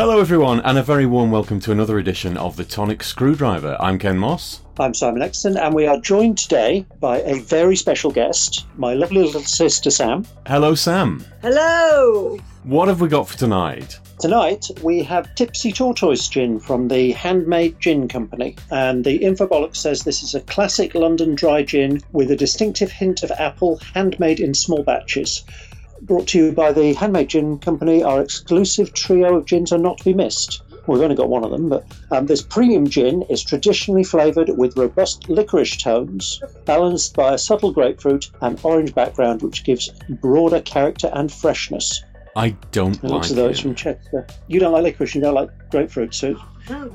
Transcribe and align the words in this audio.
Hello, 0.00 0.20
everyone, 0.20 0.60
and 0.60 0.78
a 0.78 0.82
very 0.84 1.06
warm 1.06 1.32
welcome 1.32 1.58
to 1.58 1.72
another 1.72 1.98
edition 1.98 2.36
of 2.36 2.54
the 2.54 2.64
Tonic 2.64 3.02
Screwdriver. 3.02 3.76
I'm 3.80 3.98
Ken 3.98 4.16
Moss. 4.16 4.60
I'm 4.78 4.94
Simon 4.94 5.22
Exton, 5.22 5.56
and 5.56 5.74
we 5.74 5.88
are 5.88 5.98
joined 5.98 6.38
today 6.38 6.86
by 7.00 7.18
a 7.22 7.40
very 7.40 7.74
special 7.74 8.12
guest, 8.12 8.64
my 8.76 8.94
lovely 8.94 9.24
little 9.24 9.42
sister 9.42 9.90
Sam. 9.90 10.24
Hello, 10.46 10.76
Sam. 10.76 11.24
Hello. 11.42 12.38
What 12.62 12.86
have 12.86 13.00
we 13.00 13.08
got 13.08 13.28
for 13.28 13.36
tonight? 13.36 13.98
Tonight 14.20 14.66
we 14.84 15.02
have 15.02 15.34
Tipsy 15.34 15.72
Tortoise 15.72 16.28
Gin 16.28 16.60
from 16.60 16.86
the 16.86 17.10
Handmade 17.10 17.80
Gin 17.80 18.06
Company, 18.06 18.54
and 18.70 19.04
the 19.04 19.18
infobolic 19.18 19.74
says 19.74 20.04
this 20.04 20.22
is 20.22 20.32
a 20.32 20.40
classic 20.42 20.94
London 20.94 21.34
dry 21.34 21.64
gin 21.64 22.00
with 22.12 22.30
a 22.30 22.36
distinctive 22.36 22.92
hint 22.92 23.24
of 23.24 23.32
apple, 23.32 23.80
handmade 23.94 24.38
in 24.38 24.54
small 24.54 24.84
batches. 24.84 25.42
Brought 26.02 26.28
to 26.28 26.38
you 26.38 26.52
by 26.52 26.72
the 26.72 26.94
Handmade 26.94 27.28
Gin 27.28 27.58
Company, 27.58 28.02
our 28.02 28.22
exclusive 28.22 28.92
trio 28.94 29.36
of 29.36 29.46
gins 29.46 29.72
are 29.72 29.78
not 29.78 29.98
to 29.98 30.04
be 30.04 30.14
missed. 30.14 30.62
We've 30.86 31.02
only 31.02 31.16
got 31.16 31.28
one 31.28 31.44
of 31.44 31.50
them, 31.50 31.68
but 31.68 31.84
um, 32.10 32.26
this 32.26 32.40
premium 32.40 32.88
gin 32.88 33.22
is 33.28 33.44
traditionally 33.44 34.04
flavoured 34.04 34.50
with 34.56 34.76
robust 34.76 35.28
licorice 35.28 35.76
tones, 35.76 36.42
balanced 36.64 37.14
by 37.14 37.34
a 37.34 37.38
subtle 37.38 37.72
grapefruit 37.72 38.30
and 38.40 38.58
orange 38.62 38.94
background, 38.94 39.42
which 39.42 39.64
gives 39.64 39.90
broader 40.08 40.60
character 40.62 41.10
and 41.12 41.30
freshness. 41.30 42.02
I 42.36 42.50
don't 42.70 42.96
It 42.96 43.02
looks 43.02 43.12
like 43.12 43.22
as 43.24 43.34
though 43.34 43.48
it's 43.48 43.60
from 43.60 43.74
Chester. 43.74 44.26
You 44.46 44.60
don't 44.60 44.72
like 44.72 44.84
licorice, 44.84 45.14
you 45.14 45.20
don't 45.20 45.34
like 45.34 45.50
grapefruit, 45.70 46.14
so 46.14 46.36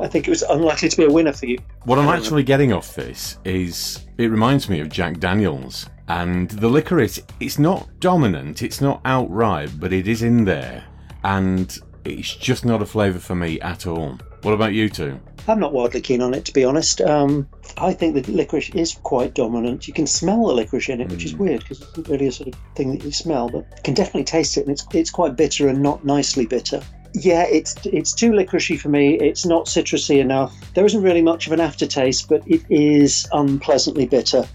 I 0.00 0.08
think 0.08 0.26
it 0.26 0.30
was 0.30 0.42
unlikely 0.42 0.88
to 0.88 0.96
be 0.96 1.04
a 1.04 1.10
winner 1.10 1.32
for 1.32 1.46
you. 1.46 1.58
What 1.84 1.98
I'm 1.98 2.08
actually 2.08 2.42
getting 2.42 2.72
off 2.72 2.94
this 2.94 3.38
is 3.44 4.04
it 4.18 4.26
reminds 4.26 4.68
me 4.68 4.80
of 4.80 4.90
Jack 4.90 5.18
Daniels. 5.18 5.88
And 6.08 6.50
the 6.50 6.68
licorice, 6.68 7.20
it's 7.38 7.58
not 7.58 7.88
dominant, 8.00 8.62
it's 8.62 8.80
not 8.80 9.00
outright, 9.04 9.78
but 9.78 9.92
it 9.92 10.08
is 10.08 10.22
in 10.22 10.44
there. 10.44 10.84
And 11.22 11.78
it's 12.04 12.34
just 12.34 12.64
not 12.64 12.82
a 12.82 12.86
flavour 12.86 13.18
for 13.18 13.34
me 13.34 13.60
at 13.60 13.86
all. 13.86 14.18
What 14.42 14.54
about 14.54 14.72
you 14.72 14.88
two? 14.88 15.20
I'm 15.48 15.60
not 15.60 15.72
wildly 15.72 16.00
keen 16.00 16.20
on 16.20 16.34
it, 16.34 16.44
to 16.46 16.52
be 16.52 16.64
honest. 16.64 17.00
Um, 17.00 17.48
I 17.78 17.92
think 17.92 18.14
the 18.14 18.32
licorice 18.32 18.70
is 18.74 18.94
quite 19.02 19.34
dominant. 19.34 19.88
You 19.88 19.94
can 19.94 20.06
smell 20.06 20.46
the 20.46 20.52
licorice 20.52 20.90
in 20.90 21.00
it, 21.00 21.10
which 21.10 21.24
is 21.24 21.34
weird 21.34 21.60
because 21.60 21.80
it's 21.80 21.96
not 21.96 22.08
really 22.08 22.26
a 22.26 22.32
sort 22.32 22.48
of 22.48 22.60
thing 22.74 22.92
that 22.92 23.04
you 23.04 23.10
smell, 23.10 23.48
but 23.48 23.66
you 23.76 23.82
can 23.82 23.94
definitely 23.94 24.24
taste 24.24 24.56
it, 24.58 24.62
and 24.62 24.70
it's 24.70 24.86
it's 24.92 25.10
quite 25.10 25.36
bitter 25.36 25.68
and 25.68 25.82
not 25.82 26.04
nicely 26.04 26.44
bitter. 26.44 26.82
Yeah, 27.14 27.44
it's 27.44 27.74
it's 27.86 28.12
too 28.12 28.32
licoricey 28.32 28.78
for 28.78 28.90
me. 28.90 29.18
It's 29.18 29.46
not 29.46 29.66
citrusy 29.66 30.20
enough. 30.20 30.54
There 30.74 30.84
isn't 30.84 31.02
really 31.02 31.22
much 31.22 31.46
of 31.46 31.54
an 31.54 31.60
aftertaste, 31.60 32.28
but 32.28 32.42
it 32.46 32.62
is 32.68 33.26
unpleasantly 33.32 34.06
bitter. 34.06 34.46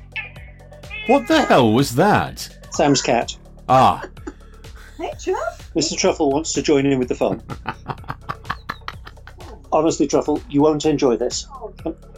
What 1.07 1.27
the 1.27 1.41
hell 1.41 1.73
was 1.73 1.95
that? 1.95 2.47
Sam's 2.71 3.01
cat. 3.01 3.35
Ah, 3.69 4.03
Hey, 4.97 5.11
Chuff. 5.19 5.71
Mr. 5.75 5.97
Truffle 5.97 6.31
wants 6.31 6.53
to 6.53 6.61
join 6.61 6.85
in 6.85 6.99
with 6.99 7.09
the 7.09 7.15
fun. 7.15 7.41
Honestly, 9.71 10.07
Truffle, 10.07 10.41
you 10.49 10.61
won't 10.61 10.85
enjoy 10.85 11.17
this. 11.17 11.47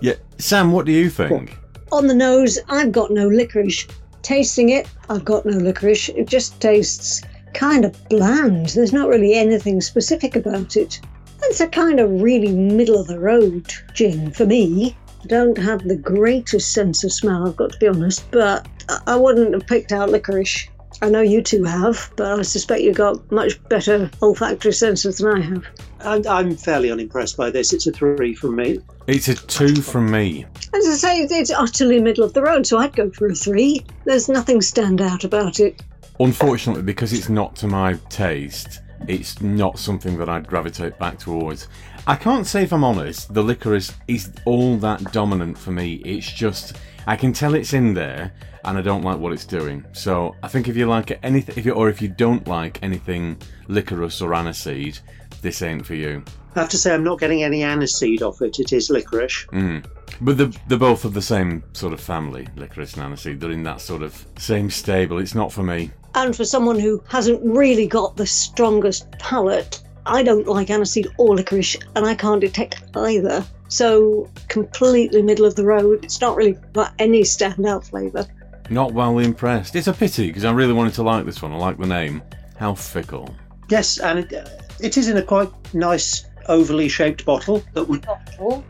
yeah. 0.02 0.14
Sam, 0.38 0.72
what 0.72 0.86
do 0.86 0.92
you 0.92 1.10
think? 1.10 1.58
On 1.92 2.08
the 2.08 2.14
nose, 2.14 2.60
I've 2.70 2.92
got 2.92 3.12
no 3.12 3.28
licorice. 3.28 3.88
Tasting 4.22 4.70
it, 4.70 4.88
I've 5.10 5.24
got 5.24 5.46
no 5.46 5.58
licorice. 5.58 6.10
It 6.10 6.28
just 6.28 6.60
tastes 6.60 7.22
kind 7.54 7.86
of 7.86 8.10
bland. 8.10 8.70
There's 8.70 8.92
not 8.94 9.08
really 9.08 9.36
anything 9.36 9.80
specific 9.82 10.36
about 10.36 10.76
it. 10.76 11.00
It's 11.44 11.62
a 11.62 11.68
kind 11.68 12.00
of 12.00 12.22
really 12.22 12.54
middle 12.54 13.00
of 13.00 13.08
the 13.08 13.20
road 13.20 13.72
gin 13.94 14.32
for 14.32 14.46
me. 14.46 14.98
I 15.26 15.28
don't 15.28 15.58
have 15.58 15.88
the 15.88 15.96
greatest 15.96 16.72
sense 16.72 17.04
of 17.04 17.12
smell, 17.12 17.48
I've 17.48 17.56
got 17.56 17.72
to 17.72 17.80
be 17.80 17.88
honest, 17.88 18.30
but 18.30 18.68
I- 18.88 19.00
I 19.08 19.16
wouldn't 19.16 19.54
have 19.54 19.66
picked 19.66 19.92
out 19.92 20.12
licorice. 20.12 20.68
I 21.02 21.10
know 21.10 21.22
you 21.22 21.42
two 21.42 21.64
have, 21.64 22.12
but 22.16 22.40
I 22.40 22.44
suspect 22.44 22.82
you've 22.84 22.96
got 22.96 23.32
much 23.32 23.60
better 23.68 24.08
olfactory 24.22 24.72
senses 24.72 25.18
than 25.18 25.36
I 25.36 25.42
have. 25.42 25.66
I'm, 26.02 26.28
I'm 26.28 26.56
fairly 26.56 26.92
unimpressed 26.92 27.38
by 27.38 27.50
this. 27.50 27.74
It's 27.74 27.88
a 27.88 27.92
three 27.92 28.36
from 28.36 28.56
me. 28.56 28.82
It's 29.08 29.28
a 29.28 29.34
two 29.34 29.82
from 29.82 30.12
me. 30.12 30.46
As 30.76 30.86
I 30.88 30.94
say, 30.94 31.22
it's 31.24 31.50
utterly 31.50 32.00
middle 32.00 32.24
of 32.24 32.34
the 32.34 32.44
road, 32.44 32.68
so 32.68 32.78
I'd 32.78 32.96
go 32.96 33.10
for 33.10 33.26
a 33.26 33.34
three. 33.34 33.84
There's 34.06 34.30
nothing 34.30 34.62
stand 34.62 35.02
out 35.02 35.24
about 35.24 35.60
it. 35.60 35.82
Unfortunately, 36.20 36.84
because 36.84 37.14
it's 37.14 37.30
not 37.30 37.56
to 37.58 37.68
my 37.68 37.94
taste, 38.10 38.80
it's 39.08 39.42
not 39.42 39.80
something 39.80 40.18
that 40.18 40.30
I'd 40.30 40.48
gravitate 40.48 40.98
back 40.98 41.20
towards. 41.20 41.68
I 42.08 42.16
can't 42.16 42.46
say 42.46 42.64
if 42.64 42.74
I'm 42.74 42.84
honest, 42.84 43.34
the 43.34 43.42
licorice 43.42 43.94
is 44.08 44.32
all 44.46 44.78
that 44.78 45.12
dominant 45.12 45.58
for 45.58 45.72
me. 45.72 45.96
It's 46.06 46.32
just, 46.32 46.78
I 47.08 47.16
can 47.16 47.34
tell 47.34 47.56
it's 47.56 47.74
in 47.74 47.94
there, 47.94 48.32
and 48.64 48.78
I 48.78 48.82
don't 48.82 49.04
like 49.04 49.20
what 49.20 49.34
it's 49.34 49.46
doing. 49.46 49.86
So 49.94 50.36
I 50.44 50.48
think 50.48 50.68
if 50.68 50.76
you 50.76 50.88
like 50.88 51.18
anything, 51.24 51.56
if 51.58 51.66
you, 51.66 51.74
or 51.74 51.90
if 51.90 52.02
you 52.02 52.10
don't 52.10 52.48
like 52.48 52.82
anything 52.84 53.38
licorice 53.68 54.22
or 54.22 54.32
aniseed, 54.32 55.00
this 55.42 55.62
ain't 55.62 55.86
for 55.86 55.96
you. 55.96 56.24
I 56.56 56.60
have 56.62 56.70
to 56.70 56.78
say, 56.78 56.94
I'm 56.94 57.04
not 57.04 57.20
getting 57.20 57.44
any 57.44 57.62
aniseed 57.62 58.22
off 58.22 58.42
it. 58.42 58.60
It 58.60 58.72
is 58.72 58.90
licorice. 58.90 59.46
Hmm. 59.52 59.80
But 60.22 60.38
they're, 60.38 60.52
they're 60.68 60.78
both 60.78 61.06
of 61.06 61.14
the 61.14 61.22
same 61.22 61.64
sort 61.74 61.94
of 61.94 62.00
family, 62.00 62.48
licorice 62.56 62.96
and 62.96 63.04
aniseed. 63.04 63.40
They're 63.40 63.52
in 63.52 63.64
that 63.64 63.82
sort 63.82 64.02
of 64.02 64.26
same 64.38 64.70
stable. 64.70 65.20
It's 65.20 65.36
not 65.36 65.52
for 65.52 65.64
me. 65.64 65.92
And 66.16 66.36
for 66.36 66.46
someone 66.46 66.80
who 66.80 67.04
hasn't 67.10 67.42
really 67.44 67.88
got 67.88 68.16
the 68.16 68.26
strongest 68.26 69.12
palate, 69.20 69.84
I 70.06 70.24
don't 70.24 70.48
like 70.48 70.70
aniseed 70.70 71.08
or 71.18 71.36
licorice, 71.36 71.78
and 71.96 72.06
I 72.06 72.16
can't 72.16 72.40
detect 72.40 72.84
either. 72.96 73.46
So, 73.68 74.30
completely 74.48 75.22
middle 75.22 75.46
of 75.46 75.56
the 75.56 75.66
road. 75.66 76.06
It's 76.06 76.22
not 76.22 76.38
really 76.38 76.58
got 76.74 76.94
any 77.00 77.24
standout 77.24 77.90
flavour. 77.90 78.26
Not 78.70 78.94
well 78.94 79.20
impressed. 79.20 79.76
It's 79.76 79.88
a 79.88 79.94
pity 79.94 80.28
because 80.28 80.46
I 80.46 80.52
really 80.52 80.74
wanted 80.74 80.94
to 80.96 81.04
like 81.04 81.26
this 81.26 81.42
one. 81.42 81.52
I 81.52 81.58
like 81.58 81.78
the 81.78 81.86
name. 81.86 82.24
How 82.58 82.74
fickle. 82.74 83.36
Yes, 83.70 84.00
and 84.00 84.20
it, 84.20 84.34
uh, 84.34 84.48
it 84.80 84.98
is 84.98 85.10
in 85.10 85.18
a 85.18 85.22
quite 85.22 85.52
nice 85.74 86.26
ovally 86.48 86.90
shaped 86.90 87.26
bottle 87.26 87.64
that 87.74 87.84
would 87.86 88.08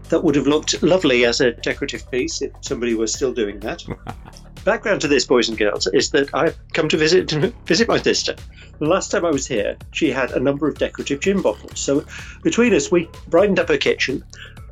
that 0.10 0.24
would 0.24 0.36
have 0.36 0.48
looked 0.48 0.82
lovely 0.82 1.26
as 1.26 1.42
a 1.42 1.52
decorative 1.52 2.10
piece 2.10 2.42
if 2.42 2.52
somebody 2.62 2.96
were 2.96 3.08
still 3.08 3.34
doing 3.34 3.60
that. 3.60 3.84
Background 4.66 5.00
to 5.02 5.08
this, 5.08 5.26
boys 5.26 5.48
and 5.48 5.60
girls, 5.60 5.86
is 5.86 6.10
that 6.10 6.34
I've 6.34 6.58
come 6.74 6.90
to 6.90 6.98
visit 6.98 7.30
visit 7.68 7.88
my 7.88 8.02
sister. 8.02 8.36
The 8.80 8.88
last 8.88 9.12
time 9.12 9.24
I 9.24 9.30
was 9.30 9.46
here, 9.46 9.78
she 9.92 10.10
had 10.10 10.32
a 10.32 10.40
number 10.40 10.68
of 10.68 10.80
decorative 10.80 11.20
gin 11.20 11.40
bottles. 11.40 11.80
So 11.80 12.04
between 12.42 12.74
us, 12.74 12.92
we 12.92 13.08
brightened 13.28 13.60
up 13.60 13.70
her 13.70 13.78
kitchen. 13.78 14.24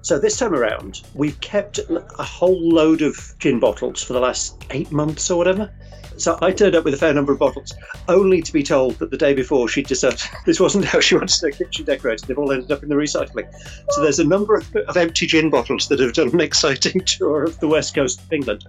So 0.02 0.18
this 0.18 0.36
time 0.36 0.56
around, 0.56 1.04
we've 1.14 1.40
kept 1.42 1.78
a 1.78 2.24
whole 2.24 2.60
load 2.60 3.04
of 3.04 3.36
gin 3.38 3.60
bottles 3.60 4.02
for 4.02 4.14
the 4.14 4.20
last 4.20 4.66
eight 4.72 4.92
months 4.92 5.30
or 5.30 5.38
whatever. 5.38 5.72
So 6.18 6.40
I 6.42 6.52
turned 6.52 6.76
up 6.76 6.86
with 6.86 6.96
a 6.96 6.98
fair 6.98 7.14
number 7.14 7.32
of 7.32 7.40
bottles, 7.40 7.74
only 8.08 8.42
to 8.42 8.52
be 8.52 8.64
told 8.64 8.96
that 8.96 9.12
the 9.12 9.18
day 9.18 9.36
before 9.36 9.68
she'd 9.68 9.88
decided 9.88 10.22
this 10.46 10.60
wasn't 10.60 10.86
how 10.86 11.02
she 11.02 11.16
wanted 11.16 11.40
her 11.42 11.52
kitchen 11.52 11.86
decorated. 11.86 12.28
They've 12.28 12.38
all 12.38 12.52
ended 12.52 12.72
up 12.72 12.82
in 12.82 12.90
the 12.90 12.96
recycling. 12.96 13.48
So 13.92 14.02
there's 14.02 14.20
a 14.20 14.24
number 14.24 14.56
of, 14.56 14.76
of 14.76 14.98
empty 14.98 15.28
gin 15.28 15.52
bottles 15.52 15.88
that 15.88 16.00
have 16.00 16.14
done 16.14 16.30
an 16.30 16.42
exciting 16.50 17.02
tour 17.02 17.44
of 17.44 17.60
the 17.60 17.68
west 17.68 17.94
coast 17.94 18.22
of 18.22 18.34
England. 18.34 18.66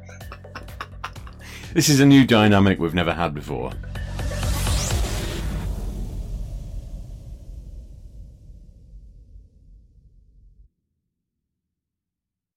This 1.75 1.89
is 1.89 1.99
a 1.99 2.07
new 2.07 2.25
dynamic 2.25 2.79
we've 2.79 2.95
never 2.95 3.15
had 3.15 3.35
before. 3.35 3.73